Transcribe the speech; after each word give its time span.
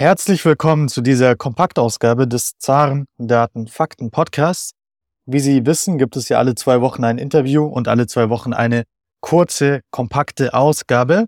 Herzlich 0.00 0.42
willkommen 0.46 0.88
zu 0.88 1.02
dieser 1.02 1.36
Kompaktausgabe 1.36 2.26
des 2.26 2.56
Zaren 2.56 3.04
Daten 3.18 3.66
Fakten 3.66 4.10
Podcasts. 4.10 4.72
Wie 5.26 5.40
Sie 5.40 5.66
wissen, 5.66 5.98
gibt 5.98 6.16
es 6.16 6.30
ja 6.30 6.38
alle 6.38 6.54
zwei 6.54 6.80
Wochen 6.80 7.04
ein 7.04 7.18
Interview 7.18 7.66
und 7.66 7.86
alle 7.86 8.06
zwei 8.06 8.30
Wochen 8.30 8.54
eine 8.54 8.84
kurze, 9.20 9.82
kompakte 9.90 10.54
Ausgabe. 10.54 11.26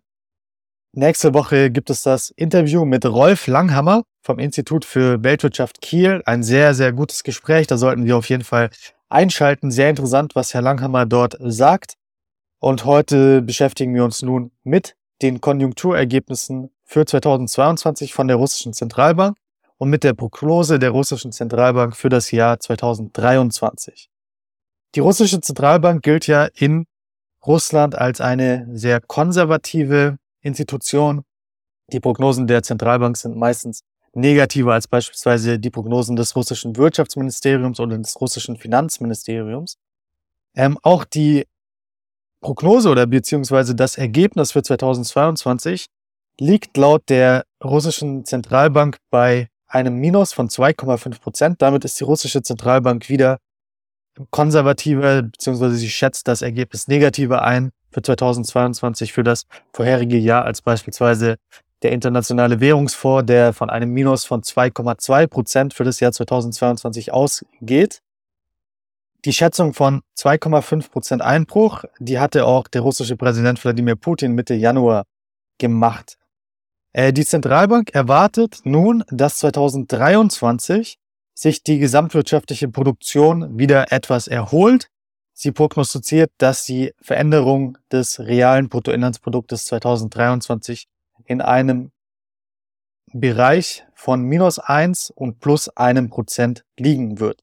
Nächste 0.95 1.35
Woche 1.35 1.71
gibt 1.71 1.90
es 1.90 2.00
das 2.00 2.30
Interview 2.30 2.87
mit 2.87 3.04
Rolf 3.04 3.46
Langhammer 3.46 4.05
vom 4.23 4.39
Institut 4.39 4.86
für 4.86 5.23
Weltwirtschaft 5.23 5.82
Kiel. 5.82 6.23
Ein 6.25 6.43
sehr, 6.43 6.73
sehr 6.73 6.95
gutes 6.95 7.25
Gespräch. 7.25 7.66
Da 7.66 7.77
sollten 7.77 8.07
wir 8.07 8.16
auf 8.16 8.30
jeden 8.30 8.43
Fall 8.43 8.70
einschalten. 9.11 9.70
Sehr 9.70 9.91
interessant, 9.91 10.34
was 10.34 10.54
Herr 10.54 10.62
Langhammer 10.62 11.04
dort 11.04 11.36
sagt. 11.41 11.96
Und 12.59 12.86
heute 12.86 13.43
beschäftigen 13.43 13.95
wir 13.95 14.02
uns 14.02 14.23
nun 14.23 14.50
mit 14.64 14.96
den 15.20 15.43
Konjunkturergebnissen 15.43 16.70
für 16.93 17.06
2022 17.06 18.12
von 18.12 18.29
der 18.29 18.36
russischen 18.36 18.74
Zentralbank 18.74 19.38
und 19.79 19.88
mit 19.88 20.05
der 20.05 20.12
Prognose 20.12 20.78
der 20.78 20.91
russischen 20.91 21.33
Zentralbank 21.33 21.96
für 21.96 22.10
das 22.10 22.30
Jahr 22.30 22.60
2023. 22.60 24.10
Die 24.95 25.00
russische 25.00 25.41
Zentralbank 25.41 26.02
gilt 26.02 26.27
ja 26.27 26.45
in 26.55 26.84
Russland 27.47 27.95
als 27.97 28.20
eine 28.20 28.69
sehr 28.74 29.00
konservative 29.00 30.19
Institution. 30.42 31.24
Die 31.92 31.98
Prognosen 31.98 32.47
der 32.47 32.62
Zentralbank 32.62 33.16
sind 33.16 33.36
meistens 33.36 33.80
negativer 34.12 34.74
als 34.74 34.86
beispielsweise 34.86 35.59
die 35.59 35.70
Prognosen 35.70 36.14
des 36.14 36.36
russischen 36.36 36.77
Wirtschaftsministeriums 36.77 37.80
oder 37.80 37.97
des 37.97 38.20
russischen 38.20 38.56
Finanzministeriums. 38.56 39.78
Ähm, 40.55 40.78
auch 40.83 41.06
die 41.06 41.47
Prognose 42.42 42.91
oder 42.91 43.06
beziehungsweise 43.06 43.74
das 43.74 43.97
Ergebnis 43.97 44.52
für 44.52 44.62
2022 44.62 45.86
liegt 46.41 46.77
laut 46.77 47.02
der 47.09 47.45
russischen 47.62 48.24
Zentralbank 48.24 48.98
bei 49.10 49.48
einem 49.66 49.96
Minus 49.96 50.32
von 50.32 50.48
2,5 50.48 51.20
Prozent. 51.20 51.62
Damit 51.62 51.84
ist 51.84 51.98
die 51.98 52.05
russische 52.05 52.42
Zentralbank 52.42 53.08
wieder 53.08 53.39
konservativer, 54.30 55.22
beziehungsweise 55.22 55.77
sie 55.77 55.89
schätzt 55.89 56.28
das 56.28 56.42
Ergebnis 56.42 56.89
negativer 56.89 57.42
ein 57.42 57.70
für 57.91 58.02
2022 58.02 59.12
für 59.12 59.24
das 59.24 59.47
vorherige 59.72 60.19
Jahr 60.19 60.44
als 60.44 60.62
beispielsweise 60.62 61.36
der 61.83 61.92
Internationale 61.92 62.61
Währungsfonds, 62.61 63.27
der 63.27 63.52
von 63.52 63.70
einem 63.70 63.91
Minus 63.91 64.24
von 64.24 64.42
2,2 64.42 65.27
Prozent 65.27 65.74
für 65.74 65.84
das 65.84 66.00
Jahr 66.00 66.12
2022 66.12 67.12
ausgeht. 67.12 68.00
Die 69.24 69.33
Schätzung 69.33 69.72
von 69.72 70.02
2,5 70.19 70.91
Prozent 70.91 71.22
Einbruch, 71.22 71.84
die 71.98 72.19
hatte 72.19 72.44
auch 72.44 72.69
der 72.69 72.83
russische 72.83 73.17
Präsident 73.17 73.62
Wladimir 73.62 73.96
Putin 73.96 74.33
Mitte 74.33 74.55
Januar 74.55 75.05
gemacht. 75.58 76.19
Äh, 76.93 77.12
die 77.12 77.25
Zentralbank 77.25 77.95
erwartet 77.95 78.61
nun, 78.65 79.05
dass 79.11 79.39
2023 79.39 80.98
sich 81.35 81.62
die 81.62 81.79
gesamtwirtschaftliche 81.79 82.69
Produktion 82.69 83.59
wieder 83.59 83.91
etwas 83.91 84.29
erholt. 84.29 84.89
Sie 85.33 85.51
prognostiziert, 85.51 86.31
dass 86.39 86.65
die 86.65 86.93
Veränderung 87.01 87.79
des 87.91 88.20
realen 88.20 88.69
Bruttoinlandsproduktes 88.69 89.65
2023 89.65 90.87
in 91.25 91.41
einem 91.41 91.91
Bereich 93.15 93.85
von 93.95 94.23
minus 94.23 94.59
eins 94.59 95.11
und 95.11 95.41
plus 95.41 95.69
einem 95.70 96.11
Prozent 96.11 96.65
liegen 96.79 97.19
wird. 97.19 97.43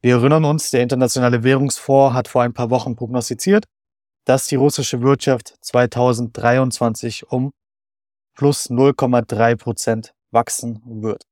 Wir 0.00 0.16
erinnern 0.16 0.44
uns, 0.44 0.70
der 0.70 0.82
Internationale 0.82 1.42
Währungsfonds 1.42 2.14
hat 2.14 2.28
vor 2.28 2.42
ein 2.42 2.54
paar 2.54 2.70
Wochen 2.70 2.96
prognostiziert, 2.96 3.64
dass 4.24 4.46
die 4.46 4.56
russische 4.56 5.02
Wirtschaft 5.02 5.56
2023 5.60 7.30
um 7.30 7.52
plus 8.38 8.70
0,3 8.70 9.56
Prozent 9.56 10.14
wachsen 10.30 10.80
wird. 10.86 11.24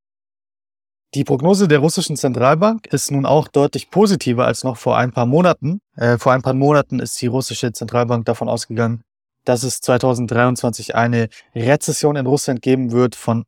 Die 1.14 1.22
Prognose 1.22 1.68
der 1.68 1.78
russischen 1.78 2.16
Zentralbank 2.16 2.86
ist 2.88 3.12
nun 3.12 3.24
auch 3.24 3.46
deutlich 3.48 3.90
positiver 3.90 4.44
als 4.44 4.64
noch 4.64 4.76
vor 4.76 4.98
ein 4.98 5.12
paar 5.12 5.24
Monaten. 5.24 5.80
Äh, 5.94 6.18
vor 6.18 6.32
ein 6.32 6.42
paar 6.42 6.52
Monaten 6.52 6.98
ist 6.98 7.18
die 7.22 7.28
russische 7.28 7.72
Zentralbank 7.72 8.26
davon 8.26 8.48
ausgegangen, 8.48 9.02
dass 9.44 9.62
es 9.62 9.80
2023 9.80 10.96
eine 10.96 11.28
Rezession 11.54 12.16
in 12.16 12.26
Russland 12.26 12.60
geben 12.60 12.90
wird 12.90 13.14
von 13.14 13.44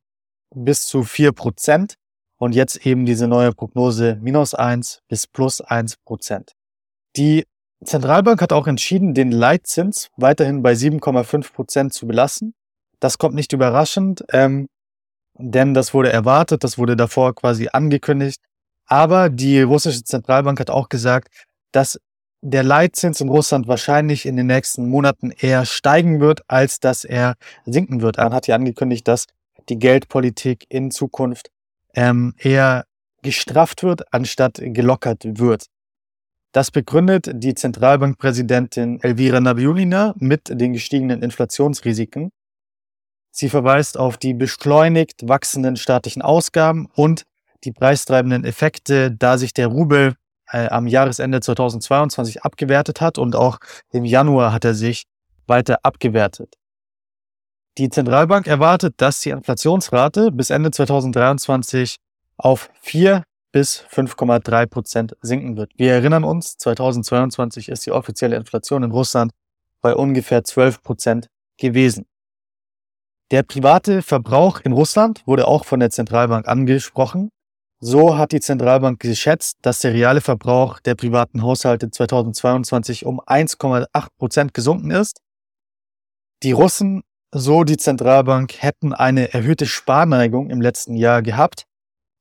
bis 0.55 0.87
zu 0.87 1.03
vier 1.03 1.33
Prozent 1.33 1.95
und 2.39 2.55
jetzt 2.55 2.87
eben 2.87 3.07
diese 3.07 3.27
neue 3.27 3.53
Prognose 3.53 4.19
minus 4.23 4.55
eins 4.55 5.01
bis 5.09 5.27
plus 5.27 5.61
eins 5.61 5.97
Prozent. 5.97 6.53
Die 7.17 7.45
Zentralbank 7.85 8.41
hat 8.41 8.53
auch 8.53 8.69
entschieden, 8.69 9.15
den 9.15 9.33
Leitzins 9.33 10.11
weiterhin 10.17 10.63
bei 10.63 10.75
7,5 10.75 11.53
Prozent 11.53 11.93
zu 11.93 12.07
belassen 12.07 12.55
das 13.01 13.19
kommt 13.19 13.35
nicht 13.35 13.53
überraschend, 13.53 14.25
ähm, 14.33 14.69
denn 15.39 15.75
das 15.75 15.95
wurde 15.95 16.13
erwartet, 16.13 16.65
das 16.65 16.79
wurde 16.79 16.97
davor 16.97 17.35
quasi 17.35 17.69
angekündigt. 17.73 18.41
Aber 18.87 19.29
die 19.29 19.61
russische 19.63 20.03
Zentralbank 20.03 20.59
hat 20.61 20.71
auch 20.71 20.89
gesagt, 20.89 21.29
dass 21.73 22.01
der 22.41 22.63
Leitzins 22.63 23.21
in 23.21 23.29
Russland 23.29 23.69
wahrscheinlich 23.69 24.25
in 24.27 24.37
den 24.37 24.47
nächsten 24.47 24.89
Monaten 24.89 25.31
eher 25.31 25.67
steigen 25.67 26.21
wird, 26.21 26.43
als 26.49 26.81
dass 26.81 27.05
er 27.05 27.35
sinken 27.67 28.01
wird. 28.01 28.17
Er 28.17 28.31
hat 28.31 28.47
ja 28.47 28.55
angekündigt, 28.55 29.07
dass 29.09 29.27
die 29.69 29.79
Geldpolitik 29.79 30.65
in 30.69 30.91
Zukunft 30.91 31.51
ähm, 31.95 32.35
eher 32.39 32.85
gestrafft 33.23 33.83
wird, 33.83 34.13
anstatt 34.13 34.61
gelockert 34.63 35.25
wird. 35.25 35.67
Das 36.53 36.71
begründet 36.71 37.31
die 37.35 37.55
Zentralbankpräsidentin 37.55 39.01
Elvira 39.03 39.41
Nabiulina 39.41 40.15
mit 40.19 40.49
den 40.49 40.73
gestiegenen 40.73 41.23
Inflationsrisiken. 41.23 42.31
Sie 43.31 43.49
verweist 43.49 43.99
auf 43.99 44.17
die 44.17 44.35
beschleunigt 44.35 45.29
wachsenden 45.29 45.77
staatlichen 45.77 46.23
Ausgaben 46.23 46.89
und 46.95 47.25
die 47.65 47.73
preistreibenden 47.73 48.45
Effekte, 48.45 49.11
da 49.11 49.39
sich 49.39 49.53
der 49.53 49.69
Rubel 49.69 50.15
äh, 50.51 50.69
am 50.69 50.87
Jahresende 50.87 51.41
2022 51.41 52.43
abgewertet 52.43 53.01
hat 53.01 53.19
und 53.19 53.37
auch 53.37 53.59
im 53.93 54.05
Januar 54.05 54.53
hat 54.53 54.65
er 54.65 54.75
sich 54.75 55.05
weiter 55.47 55.79
abgewertet. 55.83 56.55
Die 57.79 57.91
Zentralbank 57.91 58.47
erwartet, 58.47 58.95
dass 58.97 59.21
die 59.21 59.31
Inflationsrate 59.31 60.33
bis 60.33 60.51
Ende 60.51 60.71
2023 60.71 61.97
auf 62.37 62.71
4 62.81 63.23
bis 63.53 63.85
5,3 63.93 64.67
Prozent 64.67 65.17
sinken 65.23 65.57
wird. 65.57 65.73
Wir 65.77 65.93
erinnern 65.93 66.25
uns, 66.25 66.57
2022 66.59 67.69
ist 67.69 67.87
die 67.87 67.93
offizielle 67.93 68.37
Inflation 68.37 68.83
in 68.83 68.91
Russland 68.91 69.33
bei 69.81 69.95
ungefähr 69.95 70.45
12 70.45 70.83
Prozent 70.83 71.29
gewesen. 71.57 72.07
Der 73.31 73.43
private 73.43 74.01
Verbrauch 74.01 74.61
in 74.61 74.73
Russland 74.73 75.23
wurde 75.27 75.47
auch 75.47 75.67
von 75.67 75.81
der 75.81 75.91
Zentralbank 75.91 76.49
angesprochen. 76.49 77.31
So 77.79 78.17
hat 78.17 78.33
die 78.33 78.41
Zentralbank 78.41 79.01
geschätzt, 79.01 79.59
dass 79.61 79.81
der 79.81 79.93
reale 79.93 80.23
Verbrauch 80.23 80.81
der 80.81 80.95
privaten 80.95 81.43
Haushalte 81.43 81.91
2022 81.91 83.05
um 83.05 83.21
1,8 83.21 84.09
Prozent 84.17 84.55
gesunken 84.55 84.91
ist. 84.91 85.21
Die 86.43 86.53
Russen, 86.53 87.03
so 87.31 87.65
die 87.65 87.77
Zentralbank, 87.77 88.63
hätten 88.63 88.95
eine 88.95 89.33
erhöhte 89.35 89.67
Sparneigung 89.67 90.49
im 90.49 90.63
letzten 90.63 90.97
Jahr 90.97 91.21
gehabt, 91.21 91.67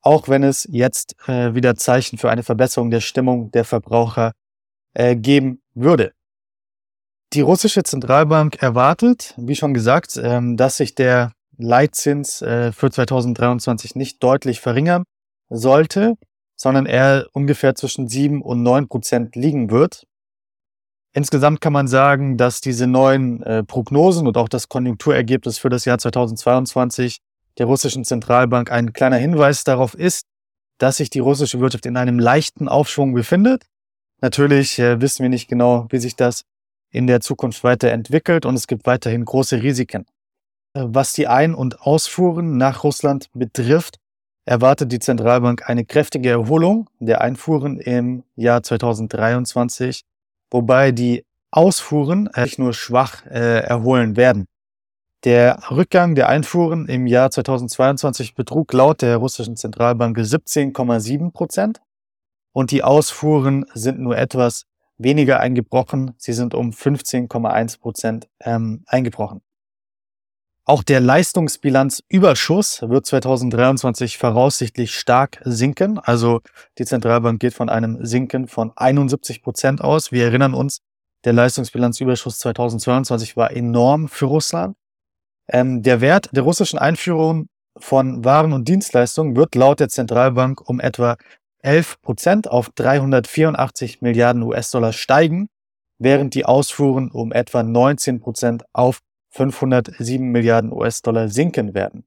auch 0.01 0.27
wenn 0.27 0.43
es 0.43 0.67
jetzt 0.69 1.15
äh, 1.29 1.55
wieder 1.55 1.75
Zeichen 1.75 2.17
für 2.17 2.29
eine 2.29 2.43
Verbesserung 2.43 2.91
der 2.91 3.01
Stimmung 3.01 3.49
der 3.51 3.63
Verbraucher 3.63 4.33
äh, 4.93 5.15
geben 5.15 5.61
würde. 5.73 6.11
Die 7.33 7.41
russische 7.41 7.83
Zentralbank 7.83 8.61
erwartet, 8.61 9.33
wie 9.37 9.55
schon 9.55 9.73
gesagt, 9.73 10.17
ähm, 10.21 10.55
dass 10.55 10.77
sich 10.77 10.95
der 10.95 11.33
Leitzins 11.57 12.41
äh, 12.41 12.71
für 12.71 12.89
2023 12.89 13.95
nicht 13.95 14.23
deutlich 14.23 14.61
verringern 14.61 15.03
sollte, 15.49 16.15
sondern 16.55 16.85
er 16.85 17.27
ungefähr 17.33 17.75
zwischen 17.75 18.07
7 18.07 18.41
und 18.41 18.63
9 18.63 18.87
Prozent 18.87 19.35
liegen 19.35 19.69
wird. 19.69 20.05
Insgesamt 21.13 21.61
kann 21.61 21.73
man 21.73 21.87
sagen, 21.87 22.37
dass 22.37 22.61
diese 22.61 22.87
neuen 22.87 23.41
äh, 23.43 23.63
Prognosen 23.63 24.27
und 24.27 24.37
auch 24.37 24.49
das 24.49 24.69
Konjunkturergebnis 24.69 25.57
für 25.57 25.69
das 25.69 25.83
Jahr 25.83 25.97
2022 25.97 27.17
der 27.57 27.65
russischen 27.65 28.05
Zentralbank 28.05 28.71
ein 28.71 28.93
kleiner 28.93 29.17
Hinweis 29.17 29.63
darauf 29.63 29.95
ist, 29.95 30.23
dass 30.77 30.97
sich 30.97 31.09
die 31.09 31.19
russische 31.19 31.59
Wirtschaft 31.59 31.85
in 31.87 31.97
einem 31.97 32.19
leichten 32.19 32.69
Aufschwung 32.69 33.13
befindet. 33.13 33.65
Natürlich 34.21 34.79
äh, 34.79 35.01
wissen 35.01 35.23
wir 35.23 35.29
nicht 35.29 35.47
genau, 35.47 35.87
wie 35.89 35.97
sich 35.97 36.15
das 36.15 36.43
in 36.91 37.07
der 37.07 37.21
Zukunft 37.21 37.63
weiterentwickelt 37.63 38.45
und 38.45 38.55
es 38.55 38.67
gibt 38.67 38.85
weiterhin 38.85 39.25
große 39.25 39.61
Risiken. 39.61 40.05
Äh, 40.73 40.83
was 40.85 41.13
die 41.13 41.27
Ein- 41.27 41.55
und 41.55 41.81
Ausfuhren 41.81 42.57
nach 42.57 42.83
Russland 42.83 43.29
betrifft, 43.33 43.99
erwartet 44.45 44.91
die 44.91 44.99
Zentralbank 44.99 45.69
eine 45.69 45.85
kräftige 45.85 46.29
Erholung 46.29 46.89
der 46.99 47.21
Einfuhren 47.21 47.79
im 47.79 48.23
Jahr 48.35 48.63
2023, 48.63 50.03
wobei 50.49 50.91
die 50.91 51.25
Ausfuhren 51.51 52.29
sich 52.33 52.57
nur 52.57 52.73
schwach 52.73 53.25
äh, 53.25 53.59
erholen 53.59 54.15
werden. 54.15 54.47
Der 55.23 55.59
Rückgang 55.71 56.15
der 56.15 56.29
Einfuhren 56.29 56.87
im 56.87 57.07
Jahr 57.07 57.31
2022 57.31 58.35
betrug 58.35 58.71
laut 58.71 59.01
der 59.01 59.17
russischen 59.17 59.57
Zentralbank 59.57 60.17
17,7 60.17 61.31
Prozent 61.31 61.81
und 62.53 62.71
die 62.71 62.83
Ausfuhren 62.83 63.65
sind 63.73 63.99
nur 63.99 64.17
etwas 64.17 64.65
weniger 64.97 65.39
eingebrochen. 65.39 66.13
Sie 66.17 66.33
sind 66.33 66.53
um 66.53 66.71
15,1 66.71 67.79
Prozent 67.79 68.27
ähm, 68.41 68.83
eingebrochen. 68.87 69.41
Auch 70.69 70.83
der 70.83 70.99
Leistungsbilanzüberschuss 70.99 72.81
wird 72.81 73.05
2023 73.05 74.17
voraussichtlich 74.17 74.95
stark 74.95 75.39
sinken. 75.45 75.97
Also 75.97 76.41
die 76.77 76.83
Zentralbank 76.83 77.39
geht 77.39 77.53
von 77.53 77.69
einem 77.69 78.05
Sinken 78.05 78.49
von 78.49 78.73
71 78.75 79.43
Prozent 79.43 79.81
aus. 79.81 80.11
Wir 80.11 80.25
erinnern 80.25 80.53
uns, 80.53 80.79
der 81.23 81.31
Leistungsbilanzüberschuss 81.31 82.39
2022 82.39 83.37
war 83.37 83.51
enorm 83.51 84.09
für 84.09 84.25
Russland. 84.25 84.75
Ähm, 85.47 85.83
der 85.83 86.01
Wert 86.01 86.29
der 86.33 86.43
russischen 86.43 86.79
Einführung 86.79 87.47
von 87.77 88.25
Waren 88.25 88.51
und 88.51 88.67
Dienstleistungen 88.67 89.37
wird 89.37 89.55
laut 89.55 89.79
der 89.79 89.87
Zentralbank 89.87 90.67
um 90.67 90.81
etwa 90.81 91.15
11 91.67 92.01
Prozent 92.01 92.49
auf 92.49 92.69
384 92.69 94.01
Milliarden 94.01 94.41
US-Dollar 94.41 94.93
steigen, 94.93 95.49
während 95.99 96.33
die 96.33 96.45
Ausfuhren 96.45 97.11
um 97.11 97.33
etwa 97.33 97.61
19 97.61 98.21
Prozent 98.21 98.63
auf 98.71 99.01
507 99.31 100.31
Milliarden 100.31 100.71
US-Dollar 100.71 101.27
sinken 101.27 101.73
werden. 101.73 102.05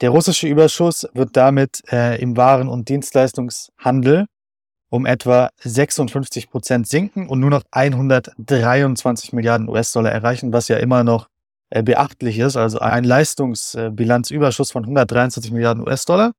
Der 0.00 0.10
russische 0.10 0.48
Überschuss 0.48 1.06
wird 1.14 1.36
damit 1.36 1.82
äh, 1.92 2.20
im 2.20 2.36
Waren- 2.36 2.68
und 2.68 2.88
Dienstleistungshandel 2.88 4.26
um 4.90 5.06
etwa 5.06 5.50
56 5.58 6.50
Prozent 6.50 6.88
sinken 6.88 7.28
und 7.28 7.38
nur 7.38 7.50
noch 7.50 7.62
123 7.70 9.32
Milliarden 9.32 9.68
US-Dollar 9.68 10.10
erreichen, 10.10 10.52
was 10.52 10.66
ja 10.66 10.78
immer 10.78 11.04
noch 11.04 11.28
äh, 11.68 11.84
beachtlich 11.84 12.40
ist. 12.40 12.56
Also 12.56 12.80
ein 12.80 13.04
Leistungsbilanzüberschuss 13.04 14.72
von 14.72 14.82
123 14.82 15.52
Milliarden 15.52 15.86
US-Dollar. 15.86 16.32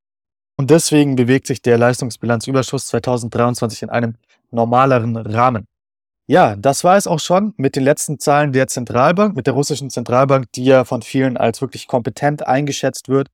Und 0.56 0.70
deswegen 0.70 1.16
bewegt 1.16 1.46
sich 1.46 1.62
der 1.62 1.78
Leistungsbilanzüberschuss 1.78 2.86
2023 2.86 3.82
in 3.82 3.90
einem 3.90 4.14
normaleren 4.50 5.16
Rahmen. 5.16 5.66
Ja, 6.28 6.56
das 6.56 6.84
war 6.84 6.96
es 6.96 7.06
auch 7.06 7.18
schon 7.18 7.52
mit 7.56 7.74
den 7.74 7.82
letzten 7.82 8.18
Zahlen 8.18 8.52
der 8.52 8.68
Zentralbank, 8.68 9.34
mit 9.34 9.46
der 9.46 9.54
russischen 9.54 9.90
Zentralbank, 9.90 10.52
die 10.52 10.64
ja 10.64 10.84
von 10.84 11.02
vielen 11.02 11.36
als 11.36 11.60
wirklich 11.60 11.88
kompetent 11.88 12.46
eingeschätzt 12.46 13.08
wird. 13.08 13.28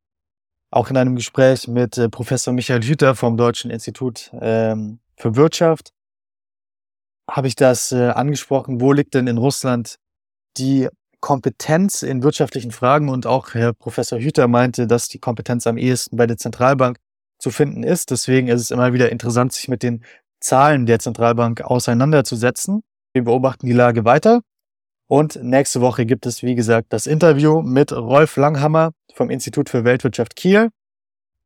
Auch 0.71 0.91
in 0.91 0.97
einem 0.97 1.17
Gespräch 1.17 1.69
mit 1.69 1.99
äh, 1.99 2.09
Professor 2.09 2.53
Michael 2.53 2.83
Hüter 2.83 3.15
vom 3.15 3.37
Deutschen 3.37 3.71
Institut 3.71 4.31
ähm, 4.41 5.01
für 5.17 5.37
Wirtschaft 5.37 5.93
habe 7.31 7.47
ich 7.47 7.57
das 7.57 7.93
äh, 7.93 8.09
angesprochen. 8.09 8.81
Wo 8.81 8.93
liegt 8.93 9.15
denn 9.15 9.27
in 9.27 9.39
Russland 9.39 9.97
die 10.57 10.89
Kompetenz 11.21 12.03
in 12.03 12.23
wirtschaftlichen 12.23 12.71
Fragen? 12.71 13.09
Und 13.09 13.27
auch 13.27 13.55
Herr 13.55 13.73
Professor 13.75 14.19
Hüter 14.19 14.49
meinte, 14.49 14.87
dass 14.87 15.09
die 15.09 15.19
Kompetenz 15.19 15.67
am 15.67 15.77
ehesten 15.77 16.17
bei 16.17 16.27
der 16.27 16.39
Zentralbank 16.39 16.99
zu 17.39 17.51
finden 17.51 17.83
ist. 17.83 18.11
Deswegen 18.11 18.49
ist 18.49 18.61
es 18.61 18.71
immer 18.71 18.93
wieder 18.93 19.11
interessant, 19.11 19.53
sich 19.53 19.69
mit 19.69 19.83
den 19.83 20.05
Zahlen 20.41 20.87
der 20.87 20.99
Zentralbank 20.99 21.63
auseinanderzusetzen. 21.63 22.83
Wir 23.13 23.25
beobachten 23.25 23.67
die 23.67 23.73
Lage 23.73 24.05
weiter. 24.05 24.41
Und 25.07 25.43
nächste 25.43 25.81
Woche 25.81 26.05
gibt 26.05 26.27
es, 26.27 26.43
wie 26.43 26.55
gesagt, 26.55 26.93
das 26.93 27.07
Interview 27.07 27.63
mit 27.63 27.93
Rolf 27.93 28.37
Langhammer 28.37 28.93
vom 29.15 29.31
Institut 29.31 29.71
für 29.71 29.85
Weltwirtschaft 29.85 30.37
Kiel. 30.37 30.69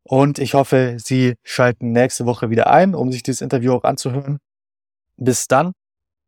Und 0.03 0.41
ich 0.41 0.55
hoffe, 0.55 0.97
Sie 0.99 1.35
schalten 1.44 1.93
nächste 1.93 2.27
Woche 2.27 2.50
wieder 2.50 2.69
ein, 2.69 2.95
um 2.95 3.12
sich 3.12 3.23
dieses 3.23 3.41
Interview 3.41 3.73
auch 3.73 3.85
anzuhören. 3.85 4.38
Bis 5.17 5.47
dann. 5.47 5.73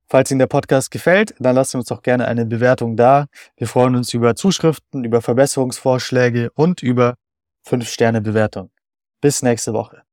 Falls 0.07 0.31
Ihnen 0.31 0.39
der 0.39 0.47
Podcast 0.47 0.91
gefällt, 0.91 1.35
dann 1.41 1.57
lassen 1.57 1.73
Sie 1.73 1.79
uns 1.79 1.89
doch 1.89 2.03
gerne 2.03 2.29
eine 2.29 2.47
Bewertung 2.47 2.97
da. 2.97 3.27
Wir 3.57 3.67
freuen 3.67 3.97
uns 3.97 4.15
über 4.15 4.37
Zuschriften, 4.37 5.03
über 5.03 5.21
Verbesserungsvorschläge 5.21 6.51
und 6.55 6.83
über 6.83 7.17
5-Sterne-Bewertung. 7.67 8.71
Bis 9.25 9.41
nächste 9.41 9.73
Woche. 9.73 10.04